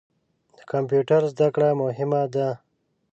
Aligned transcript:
د 0.55 0.57
کمپیوټر 0.71 1.21
زده 1.33 1.47
کړه 1.55 1.69
مهمه 1.81 2.21
ده. 2.33 2.49